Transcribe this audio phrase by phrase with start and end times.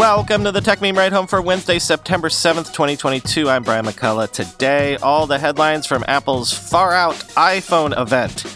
[0.00, 3.50] Welcome to the Techmeme Ride Home for Wednesday, September 7th, 2022.
[3.50, 4.32] I'm Brian McCullough.
[4.32, 8.46] Today, all the headlines from Apple's far out iPhone event.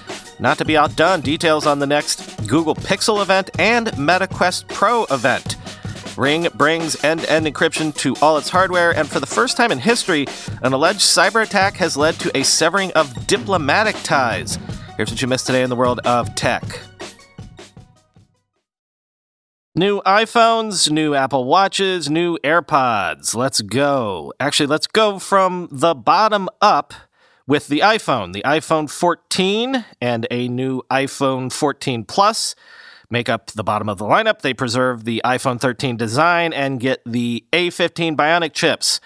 [0.41, 5.57] Not to be outdone, details on the next Google Pixel event and MetaQuest Pro event.
[6.17, 9.71] Ring brings end to end encryption to all its hardware, and for the first time
[9.71, 10.27] in history,
[10.63, 14.59] an alleged cyber attack has led to a severing of diplomatic ties.
[14.97, 16.63] Here's what you missed today in the world of tech.
[19.77, 23.35] New iPhones, new Apple Watches, new AirPods.
[23.35, 24.33] Let's go.
[24.39, 26.95] Actually, let's go from the bottom up
[27.49, 28.33] with the iPhone.
[28.33, 32.55] The iPhone 14 and a new iPhone 14 Plus
[33.11, 34.43] make up the bottom of the lineup.
[34.43, 39.01] They preserve the iPhone 13 design and get the A15 Bionic chips.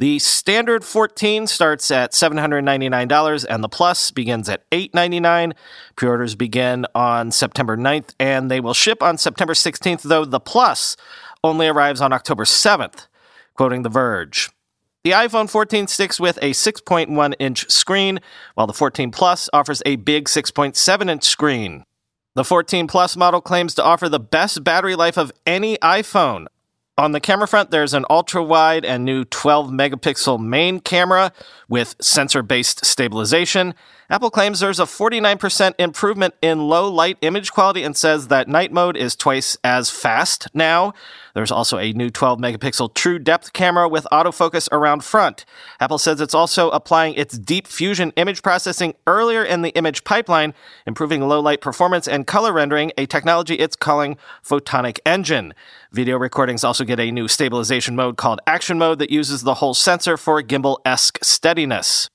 [0.00, 5.52] The standard 14 starts at $799 and the Plus begins at $899.
[5.94, 10.96] Pre-orders begin on September 9th and they will ship on September 16th, though the Plus
[11.44, 13.08] only arrives on October 7th,
[13.52, 14.48] quoting The Verge.
[15.04, 18.20] The iPhone 14 sticks with a 6.1 inch screen,
[18.54, 21.84] while the 14 Plus offers a big 6.7 inch screen.
[22.36, 26.46] The 14 Plus model claims to offer the best battery life of any iPhone,
[27.00, 31.32] on the camera front, there's an ultra wide and new 12 megapixel main camera
[31.68, 33.74] with sensor based stabilization.
[34.12, 38.72] Apple claims there's a 49% improvement in low light image quality and says that night
[38.72, 40.92] mode is twice as fast now.
[41.32, 45.44] There's also a new 12 megapixel true depth camera with autofocus around front.
[45.78, 50.54] Apple says it's also applying its deep fusion image processing earlier in the image pipeline,
[50.88, 55.54] improving low light performance and color rendering, a technology it's calling Photonic Engine.
[55.92, 59.72] Video recordings also get a new stabilization mode called Action Mode that uses the whole
[59.72, 62.10] sensor for gimbal esque steadiness.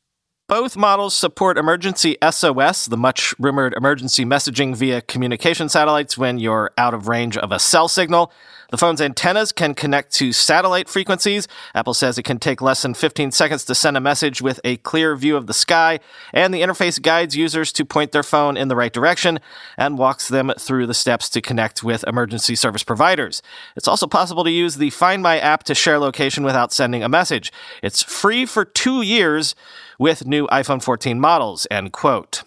[0.47, 6.69] Both models support emergency SOS, the much rumored emergency messaging via communication satellites when you're
[6.77, 8.31] out of range of a cell signal.
[8.75, 11.47] The phone's antennas can connect to satellite frequencies.
[11.73, 14.75] Apple says it can take less than 15 seconds to send a message with a
[14.75, 16.01] clear view of the sky,
[16.33, 19.39] and the interface guides users to point their phone in the right direction
[19.77, 23.41] and walks them through the steps to connect with emergency service providers.
[23.77, 27.07] It's also possible to use the Find My app to share location without sending a
[27.07, 27.53] message.
[27.81, 29.55] It's free for two years
[29.97, 32.43] with new iPhone 14 models, end quote.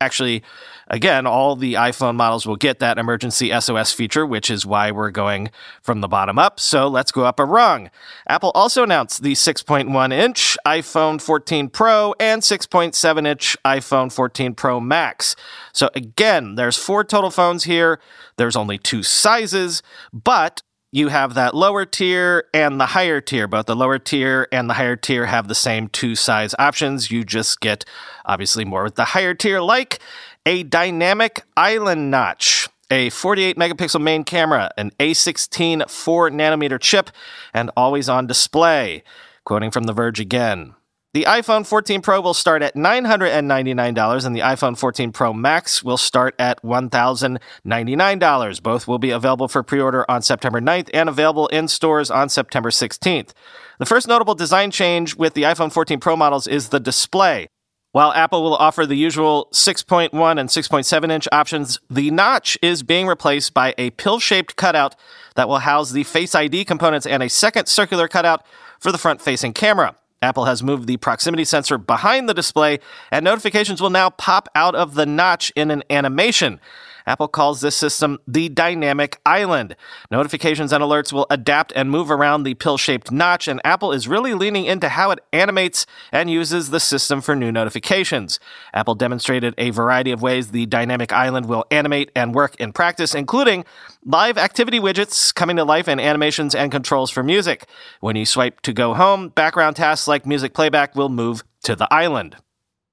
[0.00, 0.44] Actually,
[0.88, 5.10] again, all the iPhone models will get that emergency SOS feature, which is why we're
[5.10, 5.50] going
[5.82, 6.58] from the bottom up.
[6.58, 7.90] So let's go up a rung.
[8.26, 14.80] Apple also announced the 6.1 inch iPhone 14 Pro and 6.7 inch iPhone 14 Pro
[14.80, 15.36] Max.
[15.72, 18.00] So again, there's four total phones here.
[18.36, 19.82] There's only two sizes,
[20.12, 23.46] but you have that lower tier and the higher tier.
[23.46, 27.10] Both the lower tier and the higher tier have the same two size options.
[27.10, 27.84] You just get
[28.24, 29.98] obviously more with the higher tier, like
[30.46, 37.10] a dynamic island notch, a 48 megapixel main camera, an A16 4 nanometer chip,
[37.52, 39.02] and always on display.
[39.44, 40.74] Quoting from The Verge again.
[41.14, 45.96] The iPhone 14 Pro will start at $999 and the iPhone 14 Pro Max will
[45.96, 48.62] start at $1,099.
[48.62, 52.68] Both will be available for pre-order on September 9th and available in stores on September
[52.68, 53.30] 16th.
[53.78, 57.48] The first notable design change with the iPhone 14 Pro models is the display.
[57.92, 63.06] While Apple will offer the usual 6.1 and 6.7 inch options, the notch is being
[63.06, 64.94] replaced by a pill shaped cutout
[65.36, 68.44] that will house the Face ID components and a second circular cutout
[68.78, 69.96] for the front facing camera.
[70.20, 74.74] Apple has moved the proximity sensor behind the display, and notifications will now pop out
[74.74, 76.60] of the notch in an animation.
[77.08, 79.74] Apple calls this system the dynamic island.
[80.10, 84.06] Notifications and alerts will adapt and move around the pill shaped notch, and Apple is
[84.06, 88.38] really leaning into how it animates and uses the system for new notifications.
[88.74, 93.14] Apple demonstrated a variety of ways the dynamic island will animate and work in practice,
[93.14, 93.64] including
[94.04, 97.66] live activity widgets coming to life and animations and controls for music.
[98.00, 101.88] When you swipe to go home, background tasks like music playback will move to the
[101.90, 102.36] island.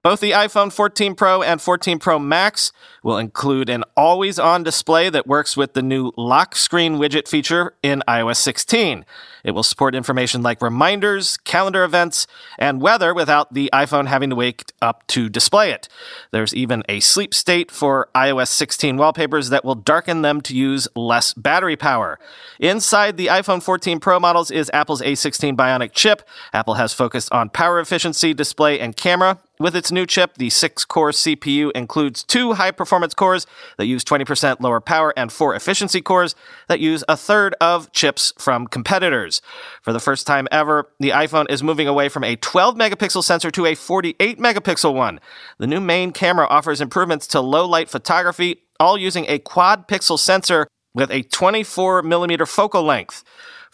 [0.05, 2.71] Both the iPhone 14 Pro and 14 Pro Max
[3.01, 7.73] will include an always on display that works with the new lock screen widget feature
[7.81, 9.03] in iOS 16.
[9.43, 12.27] It will support information like reminders, calendar events,
[12.59, 15.89] and weather without the iPhone having to wake up to display it.
[16.29, 20.87] There's even a sleep state for iOS 16 wallpapers that will darken them to use
[20.95, 22.19] less battery power.
[22.59, 26.21] Inside the iPhone 14 Pro models is Apple's A16 Bionic chip.
[26.53, 29.39] Apple has focused on power efficiency, display, and camera.
[29.57, 33.47] With its new chip, the six core CPU includes two high performance cores
[33.77, 36.35] that use 20% lower power and four efficiency cores
[36.67, 39.41] that use a third of chips from competitors.
[39.81, 43.49] For the first time ever, the iPhone is moving away from a 12 megapixel sensor
[43.51, 45.21] to a 48 megapixel one.
[45.57, 50.19] The new main camera offers improvements to low light photography, all using a quad pixel
[50.19, 53.23] sensor with a 24 millimeter focal length.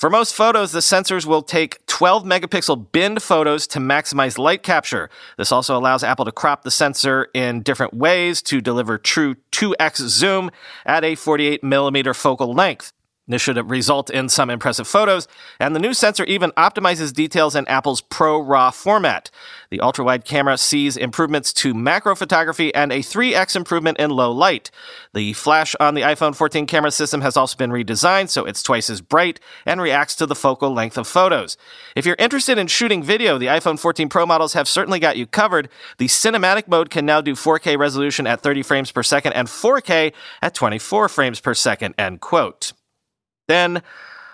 [0.02, 5.12] For most photos, the sensors will take 12 megapixel binned photos to maximize light capture.
[5.38, 9.98] This also allows Apple to crop the sensor in different ways to deliver true 2x
[10.08, 10.50] zoom
[10.88, 12.94] at a 48 millimeter focal length.
[13.32, 17.68] This should result in some impressive photos, and the new sensor even optimizes details in
[17.68, 19.32] Apple's Pro RAW format.
[19.70, 24.34] The ultra wide camera sees improvements to macro photography and a 3x improvement in low
[24.34, 24.70] light.
[25.14, 28.90] The flash on the iPhone 14 camera system has also been redesigned so it's twice
[28.90, 31.56] as bright and reacts to the focal length of photos.
[31.96, 35.26] If you're interested in shooting video, the iPhone 14 Pro models have certainly got you
[35.26, 35.70] covered.
[36.00, 40.12] The cinematic mode can now do 4K resolution at 30 frames per second and 4K
[40.42, 42.74] at 24 frames per second, end quote.
[43.52, 43.84] Then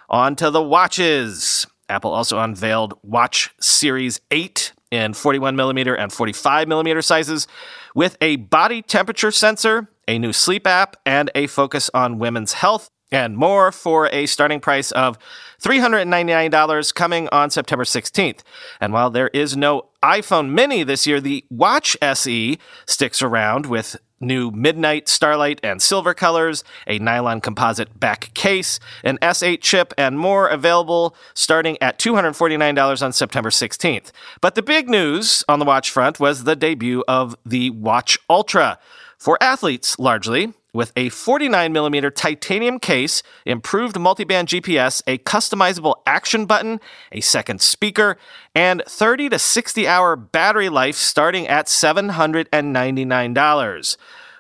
[0.09, 1.65] on to the watches.
[1.89, 7.47] Apple also unveiled Watch Series 8 in 41 millimeter and 45 millimeter sizes
[7.95, 12.91] with a body temperature sensor, a new sleep app, and a focus on women's health
[13.11, 15.17] and more for a starting price of
[15.63, 18.41] $399 coming on September 16th.
[18.79, 23.95] And while there is no iPhone mini this year, the Watch SE sticks around with
[24.19, 30.17] new midnight, starlight, and silver colors, a nylon composite back case, an S8 chip, and
[30.19, 34.11] more available starting at $249 on September 16th.
[34.41, 38.79] But the big news on the watch front was the debut of the Watch Ultra.
[39.17, 46.81] For athletes, largely, with a 49mm titanium case, improved multiband GPS, a customizable action button,
[47.11, 48.17] a second speaker,
[48.53, 53.97] and 30 to 60 hour battery life starting at $799.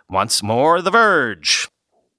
[0.09, 1.69] Once more, The Verge.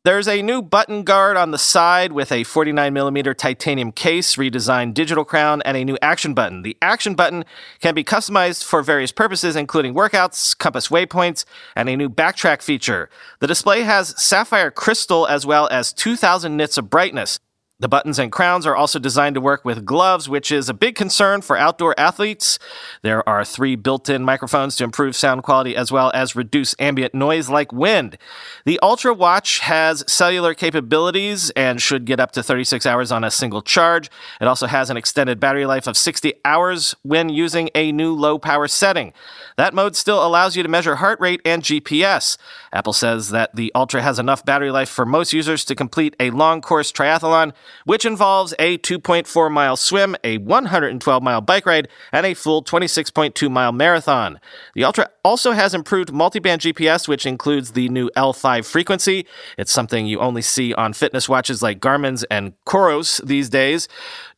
[0.04, 5.24] There's a new button guard on the side with a 49mm titanium case, redesigned digital
[5.24, 6.62] crown, and a new action button.
[6.62, 7.44] The action button
[7.80, 13.10] can be customized for various purposes, including workouts, compass waypoints, and a new backtrack feature.
[13.40, 17.40] The display has sapphire crystal as well as 2000 nits of brightness.
[17.80, 20.96] The buttons and crowns are also designed to work with gloves, which is a big
[20.96, 22.58] concern for outdoor athletes.
[23.02, 27.14] There are three built in microphones to improve sound quality as well as reduce ambient
[27.14, 28.18] noise like wind.
[28.64, 33.30] The Ultra Watch has cellular capabilities and should get up to 36 hours on a
[33.30, 34.10] single charge.
[34.40, 38.40] It also has an extended battery life of 60 hours when using a new low
[38.40, 39.12] power setting.
[39.56, 42.38] That mode still allows you to measure heart rate and GPS.
[42.72, 46.30] Apple says that the Ultra has enough battery life for most users to complete a
[46.30, 47.52] long course triathlon
[47.84, 53.50] which involves a 2.4 mile swim, a 112 mile bike ride, and a full 26.2
[53.50, 54.40] mile marathon.
[54.74, 59.26] The Ultra also has improved multiband GPS, which includes the new L5 frequency.
[59.56, 63.88] It's something you only see on fitness watches like Garmin's and Coros these days.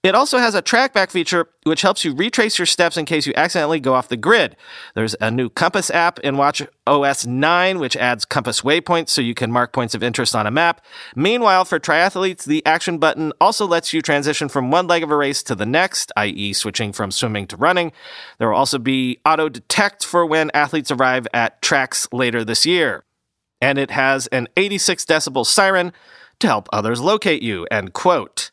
[0.03, 3.35] It also has a trackback feature which helps you retrace your steps in case you
[3.37, 4.57] accidentally go off the grid.
[4.95, 9.35] There's a new compass app in Watch OS 9 which adds compass waypoints so you
[9.35, 10.83] can mark points of interest on a map.
[11.15, 15.17] Meanwhile, for triathletes, the action button also lets you transition from one leg of a
[15.17, 17.93] race to the next, i.e., switching from swimming to running.
[18.39, 23.05] There will also be auto detect for when athletes arrive at tracks later this year.
[23.61, 25.93] And it has an 86 decibel siren
[26.39, 28.51] to help others locate you, end quote.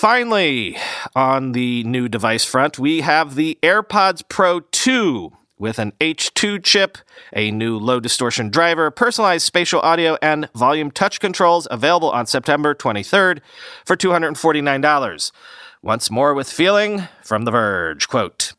[0.00, 0.78] Finally,
[1.14, 6.96] on the new device front, we have the AirPods Pro 2 with an H2 chip,
[7.34, 12.74] a new low distortion driver, personalized spatial audio, and volume touch controls available on September
[12.74, 13.40] 23rd
[13.84, 15.32] for $249.
[15.82, 18.54] Once more with feeling from The Verge, quote,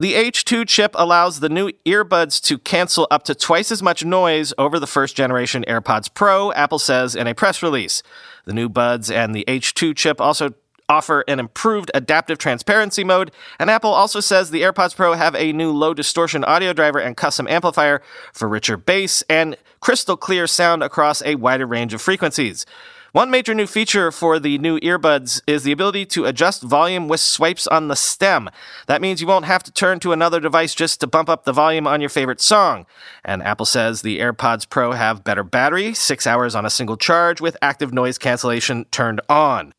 [0.00, 4.52] the H2 chip allows the new earbuds to cancel up to twice as much noise
[4.58, 8.02] over the first generation AirPods Pro, Apple says in a press release.
[8.44, 10.52] The new buds and the H2 chip also
[10.88, 15.52] offer an improved adaptive transparency mode, and Apple also says the AirPods Pro have a
[15.52, 20.82] new low distortion audio driver and custom amplifier for richer bass and crystal clear sound
[20.82, 22.66] across a wider range of frequencies.
[23.14, 27.20] One major new feature for the new earbuds is the ability to adjust volume with
[27.20, 28.50] swipes on the stem.
[28.88, 31.52] That means you won't have to turn to another device just to bump up the
[31.52, 32.86] volume on your favorite song.
[33.24, 37.40] And Apple says the AirPods Pro have better battery, six hours on a single charge
[37.40, 39.74] with active noise cancellation turned on.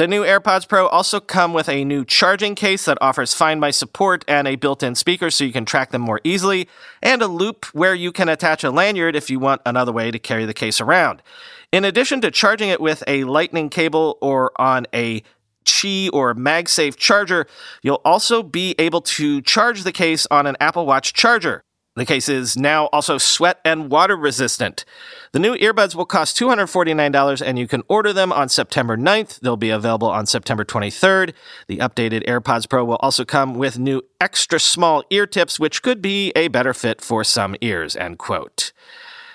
[0.00, 3.70] The new AirPods Pro also come with a new charging case that offers Find My
[3.70, 6.70] support and a built-in speaker so you can track them more easily,
[7.02, 10.18] and a loop where you can attach a lanyard if you want another way to
[10.18, 11.20] carry the case around.
[11.70, 15.22] In addition to charging it with a lightning cable or on a
[15.66, 17.46] Qi or MagSafe charger,
[17.82, 21.62] you'll also be able to charge the case on an Apple Watch charger.
[21.96, 24.84] The case is now also sweat and water resistant.
[25.32, 29.40] The new earbuds will cost $249 and you can order them on September 9th.
[29.40, 31.34] They'll be available on September 23rd.
[31.66, 36.00] The updated AirPods Pro will also come with new extra small ear tips, which could
[36.00, 38.72] be a better fit for some ears, end quote.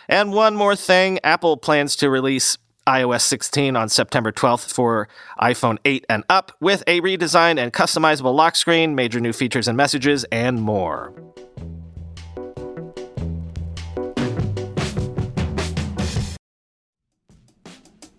[0.08, 2.58] And one more thing Apple plans to release
[2.88, 5.10] iOS 16 on September 12th for
[5.42, 9.76] iPhone 8 and up with a redesigned and customizable lock screen, major new features and
[9.76, 11.14] messages, and more.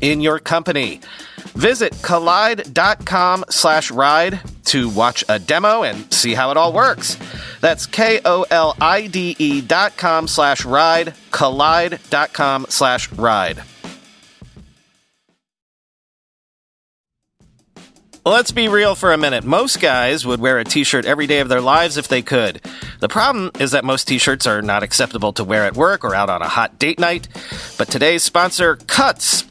[0.00, 1.00] in your company.
[1.54, 7.16] Visit kolide.com slash ride to watch a demo and see how it all works.
[7.60, 13.62] That's K-O-L-I-D-E dot com slash ride, kolide.com slash ride.
[18.26, 19.44] Let's be real for a minute.
[19.44, 22.60] Most guys would wear a t-shirt every day of their lives if they could.
[22.98, 26.28] The problem is that most t-shirts are not acceptable to wear at work or out
[26.28, 27.28] on a hot date night.
[27.78, 29.44] But today's sponsor, Cuts,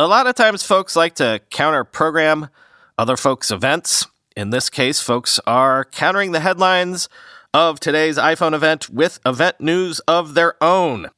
[0.00, 2.48] A lot of times, folks like to counter program
[2.96, 4.06] other folks' events.
[4.34, 7.10] In this case, folks are countering the headlines
[7.52, 11.08] of today's iPhone event with event news of their own.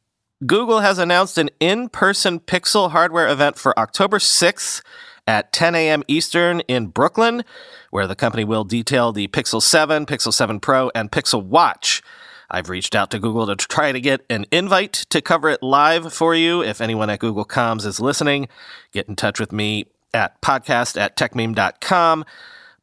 [0.45, 4.83] Google has announced an in person Pixel hardware event for October 6th
[5.29, 6.03] at 10 a.m.
[6.09, 7.45] Eastern in Brooklyn,
[7.91, 12.03] where the company will detail the Pixel 7, Pixel 7 Pro, and Pixel Watch.
[12.52, 16.12] I've reached out to Google to try to get an invite to cover it live
[16.12, 16.62] for you.
[16.62, 18.47] If anyone at Google Comms is listening,
[18.92, 22.26] get in touch with me at podcast at techmeme.com.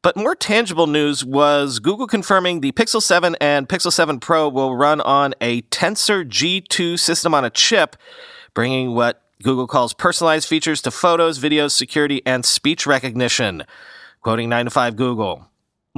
[0.02, 4.76] But more tangible news was Google confirming the Pixel 7 and Pixel 7 Pro will
[4.76, 7.96] run on a Tensor G2 system on a chip,
[8.56, 13.64] bringing what Google calls personalized features to photos, videos, security, and speech recognition.
[14.22, 15.49] Quoting 9 to 5 Google.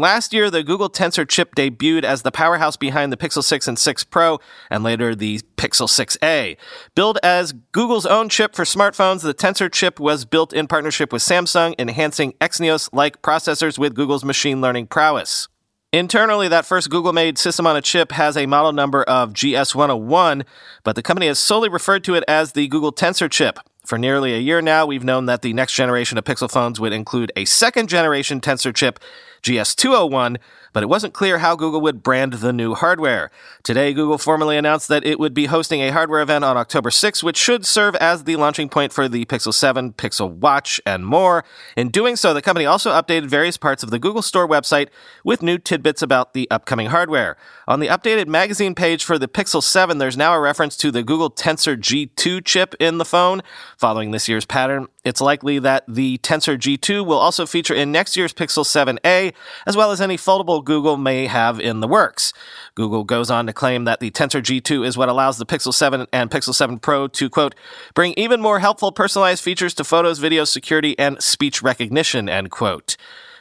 [0.01, 3.77] Last year, the Google Tensor chip debuted as the powerhouse behind the Pixel 6 and
[3.77, 4.39] 6 Pro,
[4.71, 6.57] and later the Pixel 6a.
[6.95, 11.21] Billed as Google's own chip for smartphones, the Tensor chip was built in partnership with
[11.21, 15.47] Samsung, enhancing Exynos like processors with Google's machine learning prowess.
[15.93, 20.43] Internally, that first Google made system on a chip has a model number of GS101,
[20.83, 23.59] but the company has solely referred to it as the Google Tensor chip.
[23.91, 26.93] For nearly a year now, we've known that the next generation of Pixel phones would
[26.93, 28.99] include a second generation Tensor chip
[29.43, 30.37] GS201,
[30.73, 33.31] but it wasn't clear how Google would brand the new hardware.
[33.63, 37.23] Today, Google formally announced that it would be hosting a hardware event on October 6,
[37.23, 41.43] which should serve as the launching point for the Pixel 7, Pixel Watch, and more.
[41.75, 44.87] In doing so, the company also updated various parts of the Google Store website
[45.25, 47.35] with new tidbits about the upcoming hardware.
[47.67, 51.03] On the updated magazine page for the Pixel 7, there's now a reference to the
[51.03, 53.41] Google Tensor G2 chip in the phone.
[53.81, 58.15] Following this year's pattern, it's likely that the Tensor G2 will also feature in next
[58.15, 59.33] year's Pixel 7a,
[59.65, 62.31] as well as any foldable Google may have in the works.
[62.75, 66.05] Google goes on to claim that the Tensor G2 is what allows the Pixel 7
[66.13, 67.55] and Pixel 7 Pro to, quote,
[67.95, 72.97] bring even more helpful personalized features to photos, video security, and speech recognition, end quote.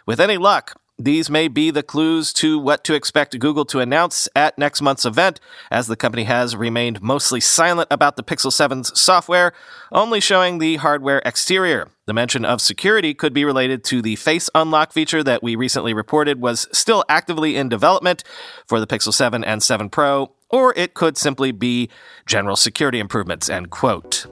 [0.06, 4.28] With any luck, These may be the clues to what to expect Google to announce
[4.36, 5.40] at next month's event,
[5.70, 9.54] as the company has remained mostly silent about the Pixel 7's software,
[9.92, 11.88] only showing the hardware exterior.
[12.04, 15.94] The mention of security could be related to the face unlock feature that we recently
[15.94, 18.22] reported was still actively in development
[18.66, 21.88] for the Pixel 7 and 7 Pro, or it could simply be
[22.26, 24.26] general security improvements, end quote.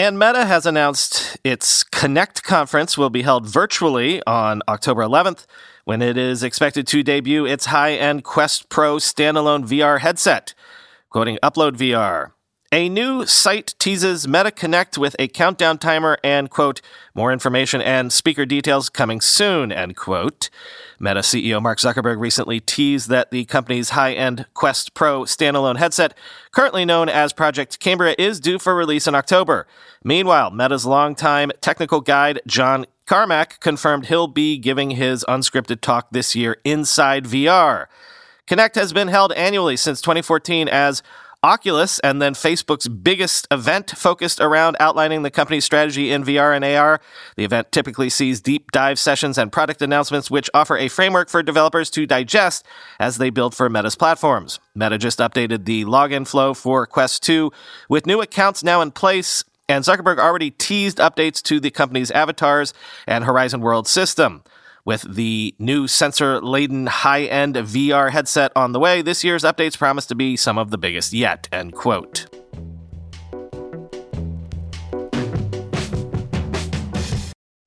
[0.00, 5.44] And Meta has announced its Connect conference will be held virtually on October 11th
[5.84, 10.54] when it is expected to debut its high end Quest Pro standalone VR headset.
[11.10, 12.32] Quoting Upload VR.
[12.72, 16.80] A new site teases Meta Connect with a countdown timer and, quote,
[17.16, 20.50] more information and speaker details coming soon, end quote.
[21.00, 26.16] Meta CEO Mark Zuckerberg recently teased that the company's high end Quest Pro standalone headset,
[26.52, 29.66] currently known as Project Cambria, is due for release in October.
[30.04, 36.36] Meanwhile, Meta's longtime technical guide, John Carmack, confirmed he'll be giving his unscripted talk this
[36.36, 37.86] year inside VR.
[38.46, 41.02] Connect has been held annually since 2014 as
[41.42, 46.64] Oculus and then Facebook's biggest event focused around outlining the company's strategy in VR and
[46.64, 47.00] AR.
[47.36, 51.42] The event typically sees deep dive sessions and product announcements, which offer a framework for
[51.42, 52.66] developers to digest
[52.98, 54.60] as they build for Meta's platforms.
[54.74, 57.50] Meta just updated the login flow for Quest 2
[57.88, 59.42] with new accounts now in place.
[59.66, 62.74] And Zuckerberg already teased updates to the company's avatars
[63.06, 64.42] and Horizon World system.
[64.84, 69.76] With the new sensor laden high end VR headset on the way, this year's updates
[69.76, 71.48] promise to be some of the biggest yet.
[71.52, 72.26] End quote.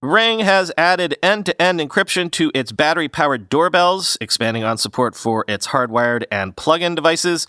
[0.02, 5.16] Ring has added end to end encryption to its battery powered doorbells, expanding on support
[5.16, 7.48] for its hardwired and plug in devices.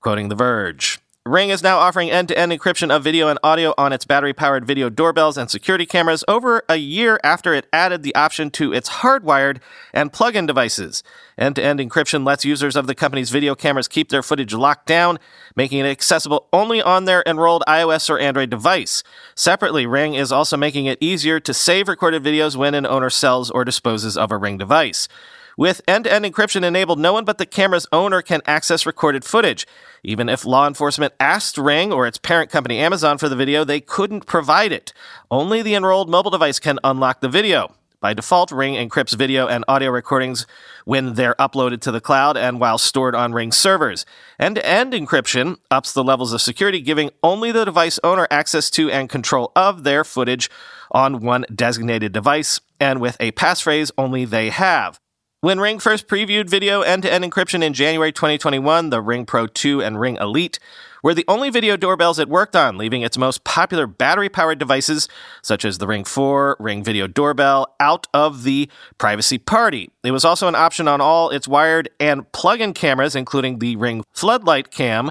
[0.00, 1.00] Quoting The Verge.
[1.26, 4.34] Ring is now offering end to end encryption of video and audio on its battery
[4.34, 8.74] powered video doorbells and security cameras over a year after it added the option to
[8.74, 9.56] its hardwired
[9.94, 11.02] and plug in devices.
[11.38, 14.84] End to end encryption lets users of the company's video cameras keep their footage locked
[14.84, 15.18] down,
[15.56, 19.02] making it accessible only on their enrolled iOS or Android device.
[19.34, 23.50] Separately, Ring is also making it easier to save recorded videos when an owner sells
[23.50, 25.08] or disposes of a Ring device.
[25.56, 29.24] With end to end encryption enabled, no one but the camera's owner can access recorded
[29.24, 29.66] footage.
[30.02, 33.80] Even if law enforcement asked Ring or its parent company Amazon for the video, they
[33.80, 34.92] couldn't provide it.
[35.30, 37.74] Only the enrolled mobile device can unlock the video.
[38.00, 40.46] By default, Ring encrypts video and audio recordings
[40.84, 44.04] when they're uploaded to the cloud and while stored on Ring servers.
[44.38, 48.68] End to end encryption ups the levels of security, giving only the device owner access
[48.70, 50.50] to and control of their footage
[50.90, 55.00] on one designated device, and with a passphrase only they have.
[55.44, 59.46] When Ring first previewed video end to end encryption in January 2021, the Ring Pro
[59.46, 60.58] 2 and Ring Elite
[61.02, 65.06] were the only video doorbells it worked on, leaving its most popular battery powered devices,
[65.42, 69.90] such as the Ring 4, Ring Video Doorbell, out of the privacy party.
[70.02, 73.76] It was also an option on all its wired and plug in cameras, including the
[73.76, 75.10] Ring Floodlight Cam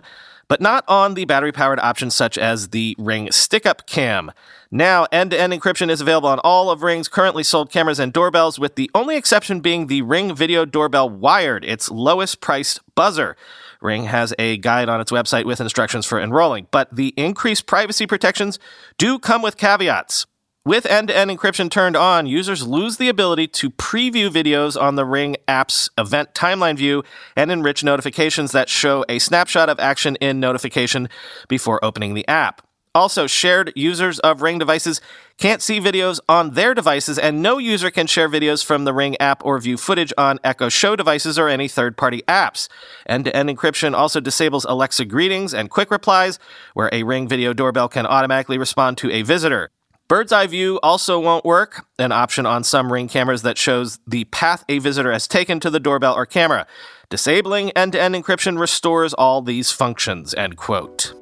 [0.53, 4.31] but not on the battery powered options such as the Ring Stick Up Cam.
[4.69, 8.13] Now, end to end encryption is available on all of Ring's currently sold cameras and
[8.13, 13.35] doorbells, with the only exception being the Ring Video Doorbell Wired, its lowest priced buzzer.
[13.81, 18.05] Ring has a guide on its website with instructions for enrolling, but the increased privacy
[18.05, 18.59] protections
[18.99, 20.27] do come with caveats.
[20.65, 24.95] With end to end encryption turned on, users lose the ability to preview videos on
[24.95, 27.03] the Ring app's event timeline view
[27.35, 31.09] and enrich notifications that show a snapshot of action in notification
[31.49, 32.65] before opening the app.
[32.95, 35.01] Also, shared users of Ring devices
[35.37, 39.17] can't see videos on their devices, and no user can share videos from the Ring
[39.19, 42.69] app or view footage on Echo Show devices or any third party apps.
[43.05, 46.39] End to end encryption also disables Alexa greetings and quick replies,
[46.73, 49.69] where a Ring video doorbell can automatically respond to a visitor.
[50.13, 54.25] Bird's eye view also won't work, an option on some Ring cameras that shows the
[54.25, 56.67] path a visitor has taken to the doorbell or camera.
[57.09, 61.15] Disabling end to end encryption restores all these functions, end quote.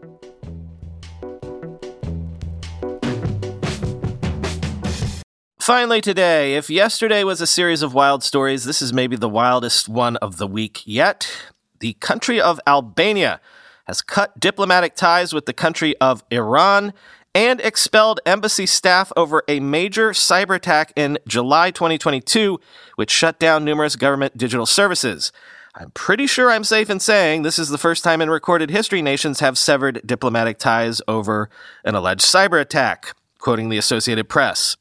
[5.61, 9.87] Finally, today, if yesterday was a series of wild stories, this is maybe the wildest
[9.87, 11.31] one of the week yet.
[11.79, 13.39] The country of Albania
[13.85, 16.93] has cut diplomatic ties with the country of Iran
[17.33, 22.59] and expelled embassy staff over a major cyber attack in July 2022,
[22.95, 25.31] which shut down numerous government digital services.
[25.73, 29.01] I'm pretty sure I'm safe in saying this is the first time in recorded history
[29.01, 31.49] nations have severed diplomatic ties over
[31.85, 34.75] an alleged cyber attack, quoting the Associated Press.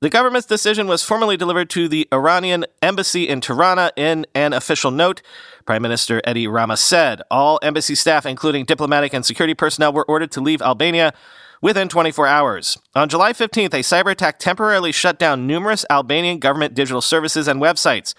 [0.00, 4.90] The government's decision was formally delivered to the Iranian embassy in Tirana in an official
[4.90, 5.22] note.
[5.64, 10.30] Prime Minister Edi Rama said all embassy staff, including diplomatic and security personnel, were ordered
[10.32, 11.14] to leave Albania
[11.64, 12.76] within 24 hours.
[12.94, 17.58] On July 15th, a cyber attack temporarily shut down numerous Albanian government digital services and
[17.58, 18.12] websites.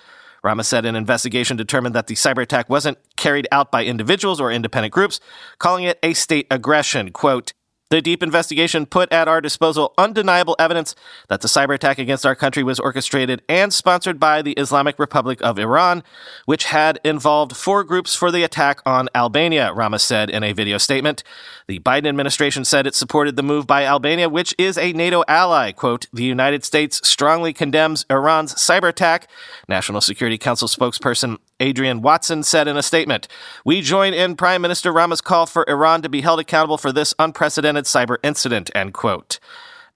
[0.43, 4.51] Rama said an investigation determined that the cyber attack wasn't carried out by individuals or
[4.51, 5.19] independent groups,
[5.59, 7.11] calling it a state aggression.
[7.11, 7.53] Quote,
[7.89, 10.95] the deep investigation put at our disposal undeniable evidence
[11.29, 15.39] that the cyber attack against our country was orchestrated and sponsored by the Islamic Republic
[15.43, 16.03] of Iran,
[16.45, 20.79] which had involved four groups for the attack on Albania, Rama said in a video
[20.79, 21.23] statement.
[21.67, 25.71] The Biden administration said it supported the move by Albania, which is a NATO ally.
[25.71, 29.27] Quote, the United States strongly condemns Iran's cyber attack,
[29.67, 33.27] National Security Council spokesperson Adrienne Watson said in a statement.
[33.63, 37.13] We join in Prime Minister Rama's call for Iran to be held accountable for this
[37.17, 39.39] unprecedented cyber incident, end quote.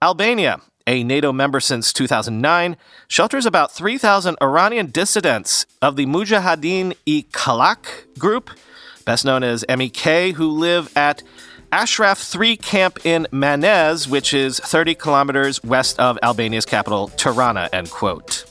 [0.01, 2.75] Albania, a NATO member since 2009,
[3.07, 8.49] shelters about 3,000 Iranian dissidents of the Mujahideen e Khalaq group,
[9.05, 11.23] best known as MEK, who live at
[11.71, 17.91] Ashraf 3 camp in Manez, which is 30 kilometers west of Albania's capital, Tirana, end
[17.91, 18.45] quote.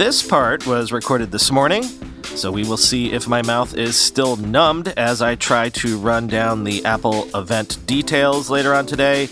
[0.00, 1.82] This part was recorded this morning,
[2.22, 6.26] so we will see if my mouth is still numbed as I try to run
[6.26, 9.26] down the Apple event details later on today.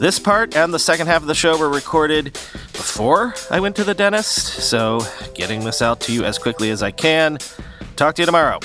[0.00, 2.32] This part and the second half of the show were recorded
[2.72, 5.02] before I went to the dentist, so
[5.36, 7.38] getting this out to you as quickly as I can.
[7.94, 8.58] Talk to you tomorrow.